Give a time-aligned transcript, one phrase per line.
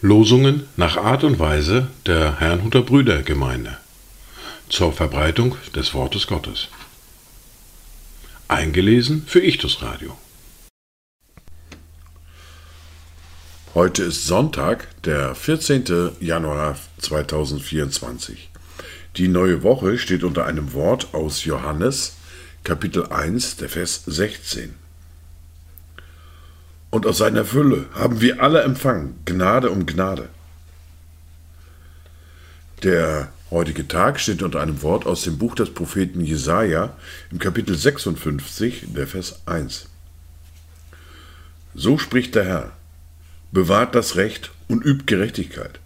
[0.00, 3.78] Losungen nach Art und Weise der Herrnhuter Brüdergemeinde
[4.68, 6.68] zur Verbreitung des Wortes Gottes.
[8.48, 10.16] Eingelesen für Ichtus Radio.
[13.74, 16.10] Heute ist Sonntag, der 14.
[16.20, 18.50] Januar 2024.
[19.16, 22.16] Die neue Woche steht unter einem Wort aus Johannes,
[22.64, 24.74] Kapitel 1, der Vers 16
[26.94, 30.28] und aus seiner Fülle haben wir alle empfangen, Gnade um Gnade.
[32.84, 36.96] Der heutige Tag steht unter einem Wort aus dem Buch des Propheten Jesaja
[37.32, 39.86] im Kapitel 56, der Vers 1.
[41.74, 42.72] So spricht der Herr:
[43.50, 45.80] Bewahrt das Recht und übt Gerechtigkeit,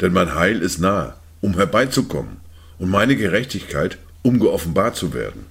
[0.00, 2.38] denn mein Heil ist nahe, um herbeizukommen,
[2.78, 5.46] und meine Gerechtigkeit, um geoffenbart zu werden.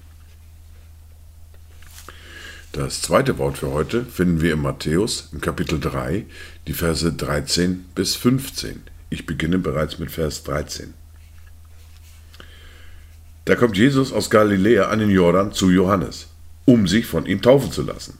[2.72, 6.28] Das zweite Wort für heute finden wir in Matthäus im Kapitel 3,
[6.68, 8.84] die Verse 13 bis 15.
[9.10, 10.94] Ich beginne bereits mit Vers 13.
[13.46, 16.28] Da kommt Jesus aus Galiläa an den Jordan zu Johannes,
[16.66, 18.20] um sich von ihm taufen zu lassen.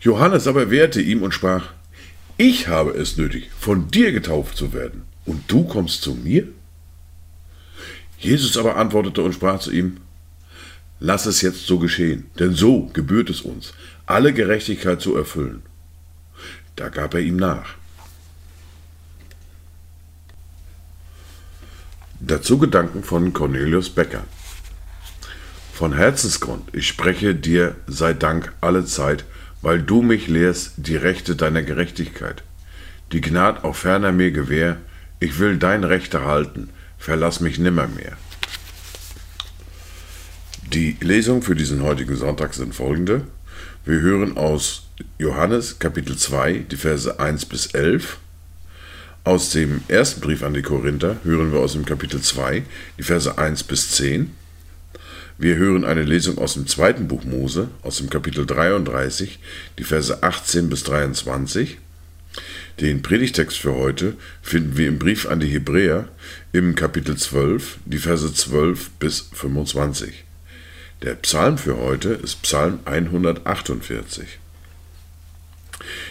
[0.00, 1.72] Johannes aber wehrte ihm und sprach,
[2.36, 6.48] ich habe es nötig, von dir getauft zu werden, und du kommst zu mir?
[8.18, 9.98] Jesus aber antwortete und sprach zu ihm,
[10.98, 13.74] Lass es jetzt so geschehen, denn so gebührt es uns,
[14.06, 15.62] alle Gerechtigkeit zu erfüllen.
[16.76, 17.74] Da gab er ihm nach.
[22.20, 24.24] Dazu Gedanken von Cornelius Becker.
[25.74, 29.26] Von Herzensgrund, ich spreche dir, sei Dank alle Zeit,
[29.60, 32.42] weil du mich lehrst die Rechte deiner Gerechtigkeit.
[33.12, 34.78] Die Gnad auch ferner mir gewähr,
[35.20, 38.16] ich will dein Recht erhalten, verlass mich nimmermehr.
[40.76, 43.22] Die Lesungen für diesen heutigen Sonntag sind folgende.
[43.86, 44.82] Wir hören aus
[45.18, 48.18] Johannes Kapitel 2 die Verse 1 bis 11.
[49.24, 52.62] Aus dem ersten Brief an die Korinther hören wir aus dem Kapitel 2
[52.98, 54.32] die Verse 1 bis 10.
[55.38, 59.38] Wir hören eine Lesung aus dem zweiten Buch Mose, aus dem Kapitel 33,
[59.78, 61.78] die Verse 18 bis 23.
[62.82, 64.12] Den Predigtext für heute
[64.42, 66.10] finden wir im Brief an die Hebräer
[66.52, 70.25] im Kapitel 12, die Verse 12 bis 25.
[71.06, 74.40] Der Psalm für heute ist Psalm 148.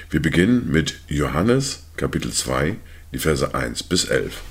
[0.09, 2.77] Wir beginnen mit Johannes Kapitel 2,
[3.11, 4.41] die Verse 1 bis 11.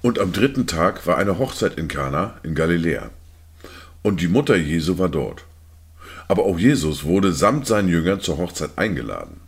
[0.00, 3.10] Und am dritten Tag war eine Hochzeit in Kana in Galiläa.
[4.00, 5.44] Und die Mutter Jesu war dort.
[6.26, 9.42] Aber auch Jesus wurde samt seinen Jüngern zur Hochzeit eingeladen.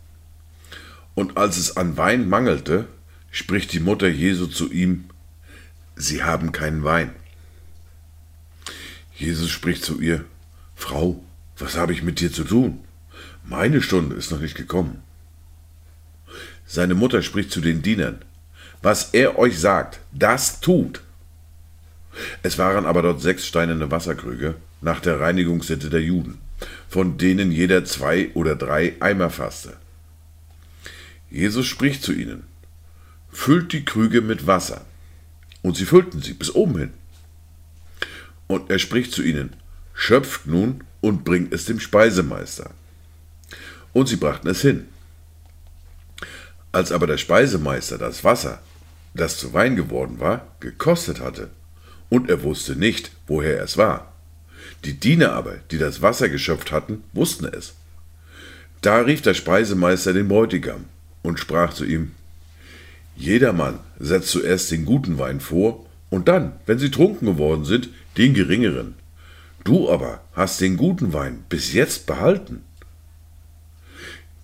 [1.15, 2.85] Und als es an Wein mangelte,
[3.31, 5.05] spricht die Mutter Jesu zu ihm,
[5.95, 7.11] Sie haben keinen Wein.
[9.15, 10.25] Jesus spricht zu ihr,
[10.75, 11.23] Frau,
[11.57, 12.79] was habe ich mit dir zu tun?
[13.43, 15.03] Meine Stunde ist noch nicht gekommen.
[16.65, 18.19] Seine Mutter spricht zu den Dienern,
[18.81, 21.01] was er euch sagt, das tut.
[22.41, 26.39] Es waren aber dort sechs steinerne Wasserkrüge nach der Reinigungssitte der Juden,
[26.89, 29.77] von denen jeder zwei oder drei Eimer fasste.
[31.29, 32.43] Jesus spricht zu ihnen,
[33.31, 34.85] füllt die Krüge mit Wasser.
[35.63, 36.93] Und sie füllten sie bis oben hin.
[38.45, 39.55] Und er spricht zu ihnen,
[39.95, 42.69] schöpft nun und bringt es dem Speisemeister.
[43.93, 44.87] Und sie brachten es hin.
[46.71, 48.61] Als aber der Speisemeister das Wasser,
[49.15, 51.49] das zu Wein geworden war, gekostet hatte,
[52.09, 54.13] und er wusste nicht, woher es war,
[54.83, 57.73] die Diener aber, die das Wasser geschöpft hatten, wussten es.
[58.81, 60.85] Da rief der Speisemeister den Bräutigam
[61.21, 62.11] und sprach zu ihm,
[63.15, 68.33] Jedermann setzt zuerst den guten Wein vor und dann, wenn sie trunken geworden sind, den
[68.33, 68.95] geringeren.
[69.63, 72.63] Du aber hast den guten Wein bis jetzt behalten.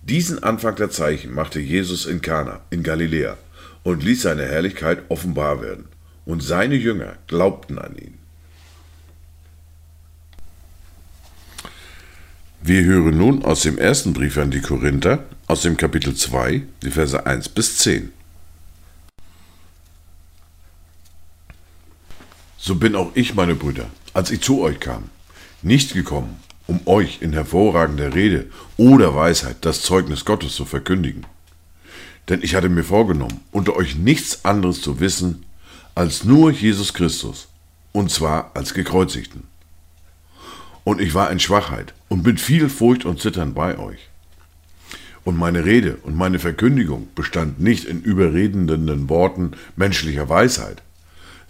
[0.02, 3.36] Diesen Anfang der Zeichen machte Jesus in Kana, in Galiläa,
[3.82, 5.86] und ließ seine Herrlichkeit offenbar werden.
[6.24, 8.18] Und seine Jünger glaubten an ihn.
[12.62, 16.90] Wir hören nun aus dem ersten Brief an die Korinther, aus dem Kapitel 2, die
[16.90, 18.12] Verse 1 bis 10.
[22.62, 25.04] so bin auch ich, meine Brüder, als ich zu euch kam,
[25.62, 26.36] nicht gekommen,
[26.66, 28.46] um euch in hervorragender Rede
[28.76, 31.24] oder Weisheit das Zeugnis Gottes zu verkündigen.
[32.28, 35.46] Denn ich hatte mir vorgenommen, unter euch nichts anderes zu wissen,
[35.94, 37.48] als nur Jesus Christus,
[37.92, 39.44] und zwar als gekreuzigten.
[40.84, 44.10] Und ich war in Schwachheit und mit viel Furcht und Zittern bei euch.
[45.24, 50.82] Und meine Rede und meine Verkündigung bestand nicht in überredenden Worten menschlicher Weisheit,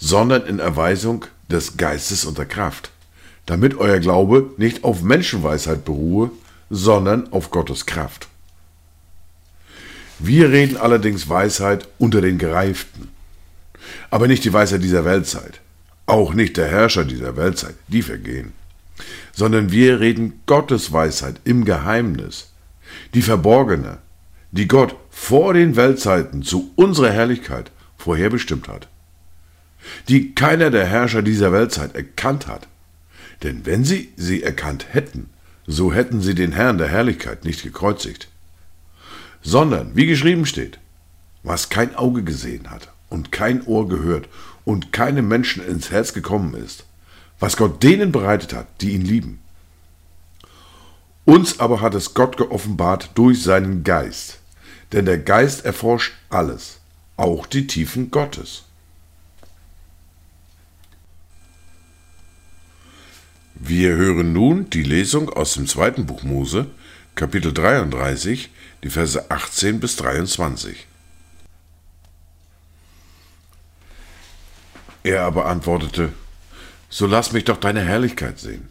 [0.01, 2.91] sondern in Erweisung des Geistes und der Kraft,
[3.47, 6.31] damit euer Glaube nicht auf Menschenweisheit beruhe,
[6.71, 8.29] sondern auf Gottes Kraft.
[10.19, 13.09] Wir reden allerdings Weisheit unter den Gereiften,
[14.11, 15.61] aber nicht die Weisheit dieser Weltzeit,
[16.07, 18.53] auch nicht der Herrscher dieser Weltzeit, die vergehen,
[19.33, 22.51] sondern wir reden Gottes Weisheit im Geheimnis,
[23.15, 23.99] die verborgene,
[24.51, 28.89] die Gott vor den Weltzeiten zu unserer Herrlichkeit vorherbestimmt hat,
[30.09, 32.69] die keiner der Herrscher dieser Weltzeit erkannt hat.
[33.43, 35.31] Denn wenn sie sie erkannt hätten,
[35.67, 38.29] so hätten sie den Herrn der Herrlichkeit nicht gekreuzigt,
[39.43, 40.79] sondern, wie geschrieben steht,
[41.43, 44.29] was kein Auge gesehen hat und kein Ohr gehört
[44.65, 46.85] und keinem Menschen ins Herz gekommen ist,
[47.39, 49.41] was Gott denen bereitet hat, die ihn lieben.
[51.25, 54.41] Uns aber hat es Gott geoffenbart durch seinen Geist,
[54.93, 56.79] denn der Geist erforscht alles,
[57.17, 58.65] auch die Tiefen Gottes.
[63.71, 66.67] Wir hören nun die Lesung aus dem zweiten Buch Mose,
[67.15, 68.51] Kapitel 33,
[68.83, 70.89] die Verse 18 bis 23.
[75.05, 76.13] Er aber antwortete,
[76.89, 78.69] So lass mich doch deine Herrlichkeit sehen.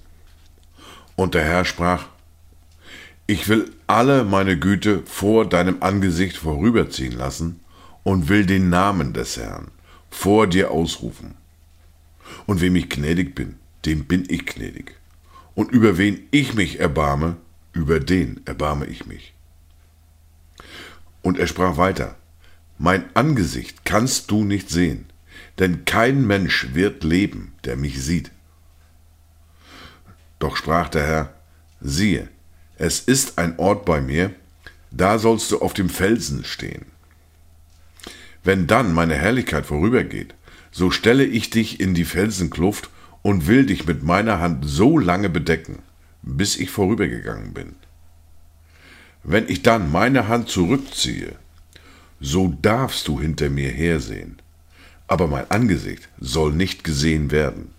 [1.15, 2.07] Und der Herr sprach,
[3.25, 7.61] Ich will alle meine Güte vor deinem Angesicht vorüberziehen lassen
[8.03, 9.71] und will den Namen des Herrn
[10.09, 11.35] vor dir ausrufen.
[12.47, 13.55] Und wem ich gnädig bin,
[13.85, 14.95] dem bin ich gnädig.
[15.55, 17.37] Und über wen ich mich erbarme,
[17.73, 19.33] über den erbarme ich mich.
[21.21, 22.15] Und er sprach weiter,
[22.77, 25.05] Mein Angesicht kannst du nicht sehen,
[25.59, 28.31] denn kein Mensch wird leben, der mich sieht.
[30.39, 31.33] Doch sprach der Herr,
[31.81, 32.29] siehe,
[32.77, 34.33] es ist ein Ort bei mir,
[34.91, 36.85] da sollst du auf dem Felsen stehen.
[38.43, 40.33] Wenn dann meine Herrlichkeit vorübergeht,
[40.71, 42.89] so stelle ich dich in die Felsenkluft
[43.21, 45.79] und will dich mit meiner Hand so lange bedecken,
[46.21, 47.75] bis ich vorübergegangen bin.
[49.23, 51.35] Wenn ich dann meine Hand zurückziehe,
[52.19, 54.41] so darfst du hinter mir hersehen,
[55.07, 57.73] aber mein Angesicht soll nicht gesehen werden.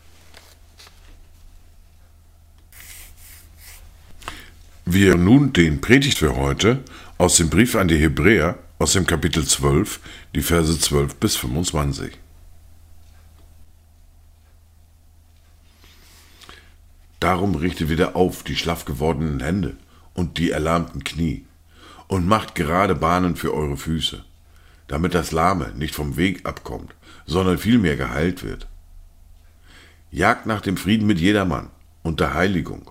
[4.85, 6.83] Wir nun den Predigt für heute
[7.17, 10.01] aus dem Brief an die Hebräer aus dem Kapitel 12,
[10.35, 12.19] die Verse 12 bis 25.
[17.21, 19.77] Darum richtet wieder auf die schlaff gewordenen Hände
[20.15, 21.45] und die erlahmten Knie
[22.09, 24.25] und macht gerade Bahnen für eure Füße,
[24.89, 26.95] damit das Lahme nicht vom Weg abkommt,
[27.27, 28.67] sondern vielmehr geheilt wird.
[30.11, 31.69] Jagt nach dem Frieden mit jedermann
[32.03, 32.91] und der Heiligung,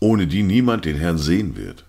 [0.00, 1.84] ohne die niemand den Herrn sehen wird.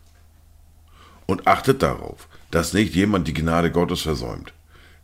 [1.26, 4.54] Und achtet darauf, dass nicht jemand die Gnade Gottes versäumt,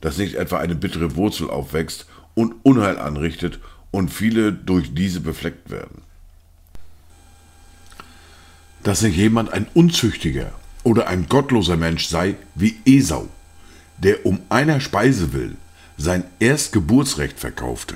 [0.01, 2.05] dass nicht etwa eine bittere Wurzel aufwächst
[2.35, 3.59] und Unheil anrichtet
[3.89, 6.03] und viele durch diese befleckt werden
[8.85, 10.51] dass nicht jemand ein unzüchtiger
[10.83, 13.27] oder ein gottloser Mensch sei wie Esau,
[13.97, 15.55] der um einer Speise will
[15.97, 17.95] sein Erstgeburtsrecht verkaufte.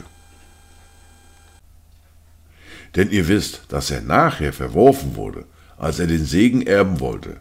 [2.96, 5.46] Denn ihr wisst, dass er nachher verworfen wurde,
[5.78, 7.38] als er den Segen erben wollte.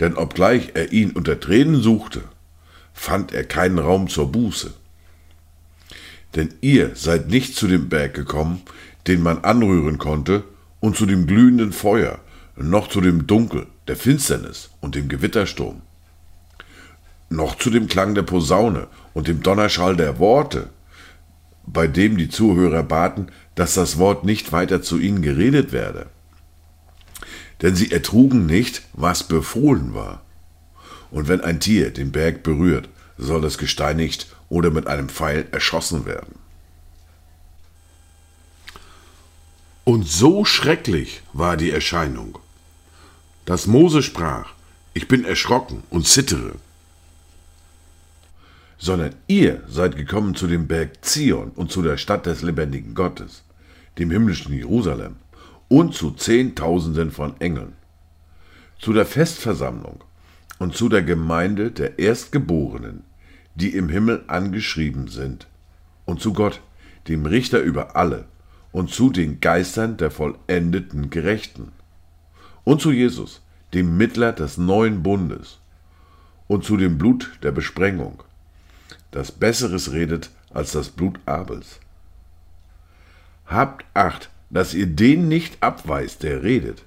[0.00, 2.22] Denn obgleich er ihn unter Tränen suchte,
[2.92, 4.74] fand er keinen Raum zur Buße.
[6.34, 8.62] Denn ihr seid nicht zu dem Berg gekommen,
[9.06, 10.42] den man anrühren konnte,
[10.80, 12.18] und zu dem glühenden Feuer,
[12.68, 15.80] noch zu dem Dunkel, der Finsternis und dem Gewittersturm,
[17.30, 20.68] noch zu dem Klang der Posaune und dem Donnerschall der Worte,
[21.66, 26.06] bei dem die Zuhörer baten, dass das Wort nicht weiter zu ihnen geredet werde.
[27.62, 30.22] Denn sie ertrugen nicht, was befohlen war.
[31.10, 36.06] Und wenn ein Tier den Berg berührt, soll es gesteinigt oder mit einem Pfeil erschossen
[36.06, 36.34] werden.
[39.84, 42.38] Und so schrecklich war die Erscheinung,
[43.50, 44.52] dass Mose sprach,
[44.94, 46.52] ich bin erschrocken und zittere.
[48.78, 53.42] Sondern ihr seid gekommen zu dem Berg Zion und zu der Stadt des lebendigen Gottes,
[53.98, 55.16] dem himmlischen Jerusalem,
[55.66, 57.72] und zu Zehntausenden von Engeln,
[58.78, 60.04] zu der Festversammlung
[60.60, 63.02] und zu der Gemeinde der Erstgeborenen,
[63.56, 65.48] die im Himmel angeschrieben sind,
[66.04, 66.60] und zu Gott,
[67.08, 68.26] dem Richter über alle,
[68.70, 71.72] und zu den Geistern der vollendeten Gerechten
[72.64, 73.42] und zu Jesus,
[73.74, 75.58] dem Mittler des neuen Bundes
[76.48, 78.22] und zu dem Blut der Besprengung,
[79.10, 81.80] das Besseres redet als das Blut Abels.
[83.46, 86.84] Habt Acht, dass ihr den nicht abweist, der redet.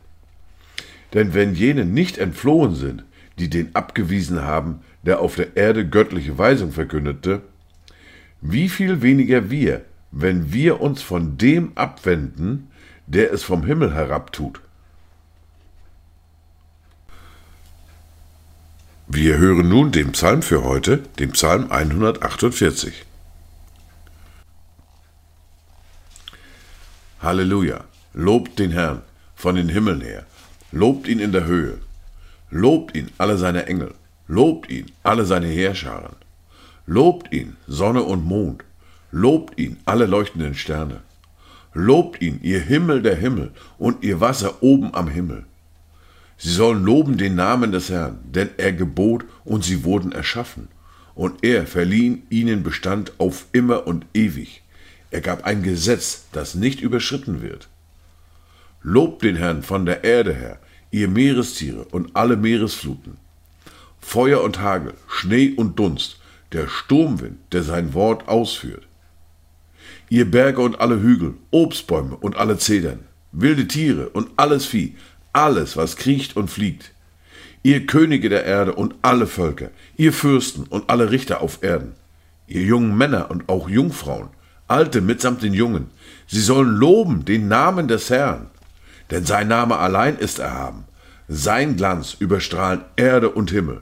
[1.13, 3.03] Denn wenn jene nicht entflohen sind,
[3.39, 7.41] die den abgewiesen haben, der auf der Erde göttliche Weisung verkündete,
[8.41, 12.67] wie viel weniger wir, wenn wir uns von dem abwenden,
[13.07, 14.61] der es vom Himmel herabtut.
[19.07, 23.05] Wir hören nun den Psalm für heute, den Psalm 148.
[27.19, 27.83] Halleluja!
[28.13, 29.01] Lobt den Herrn
[29.35, 30.25] von den Himmeln her,
[30.71, 31.79] lobt ihn in der Höhe,
[32.49, 33.93] lobt ihn alle seine Engel,
[34.27, 36.15] lobt ihn alle seine Heerscharen,
[36.85, 38.63] lobt ihn Sonne und Mond,
[39.11, 41.01] lobt ihn alle leuchtenden Sterne,
[41.73, 45.45] lobt ihn ihr Himmel der Himmel und ihr Wasser oben am Himmel.
[46.37, 50.67] Sie sollen loben den Namen des Herrn, denn er gebot und sie wurden erschaffen,
[51.15, 54.63] und er verlieh ihnen Bestand auf immer und ewig.
[55.11, 57.69] Er gab ein Gesetz, das nicht überschritten wird.
[58.81, 60.59] Lobt den Herrn von der Erde her,
[60.91, 63.17] ihr Meerestiere und alle Meeresfluten.
[63.99, 66.19] Feuer und Hagel, Schnee und Dunst,
[66.51, 68.87] der Sturmwind, der sein Wort ausführt.
[70.09, 72.99] Ihr Berge und alle Hügel, Obstbäume und alle Zedern,
[73.31, 74.95] wilde Tiere und alles Vieh,
[75.33, 76.91] alles, was kriecht und fliegt.
[77.63, 81.93] Ihr Könige der Erde und alle Völker, ihr Fürsten und alle Richter auf Erden,
[82.47, 84.29] ihr jungen Männer und auch Jungfrauen,
[84.67, 85.89] Alte mitsamt den Jungen,
[86.27, 88.49] sie sollen loben den Namen des Herrn
[89.13, 90.85] denn sein Name allein ist erhaben.
[91.27, 93.81] Sein Glanz überstrahlt Erde und Himmel.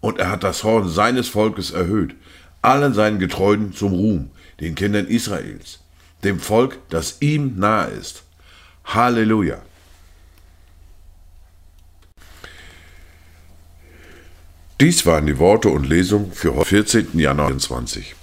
[0.00, 2.14] Und er hat das Horn seines Volkes erhöht,
[2.62, 4.30] allen seinen Getreuden zum Ruhm,
[4.60, 5.80] den Kindern Israels,
[6.24, 8.22] dem Volk, das ihm nahe ist.
[8.84, 9.58] Halleluja.
[14.78, 17.18] Dies waren die Worte und Lesungen für 14.
[17.18, 18.14] Januar 2020.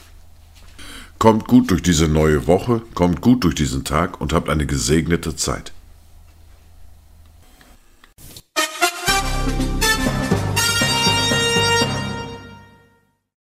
[1.17, 5.35] Kommt gut durch diese neue Woche, kommt gut durch diesen Tag und habt eine gesegnete
[5.35, 5.73] Zeit.